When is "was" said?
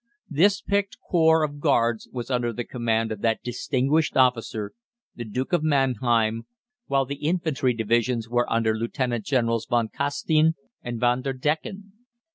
2.11-2.31